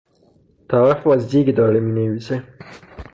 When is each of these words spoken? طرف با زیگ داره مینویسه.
طرف 0.69 1.03
با 1.03 1.17
زیگ 1.17 1.55
داره 1.55 1.79
مینویسه. 1.79 2.43